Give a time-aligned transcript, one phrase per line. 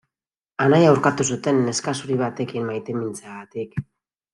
[0.65, 3.83] Anaia urkatu zuten neska zuri batekin maitemintzeagatik.